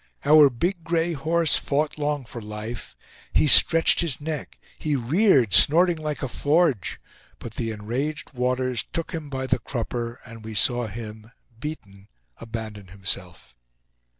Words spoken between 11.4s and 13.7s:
beaten, abandon himself.